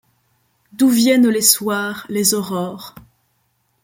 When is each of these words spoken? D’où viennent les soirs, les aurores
D’où 0.73 0.89
viennent 0.89 1.27
les 1.27 1.43
soirs, 1.43 2.07
les 2.09 2.33
aurores 2.33 2.95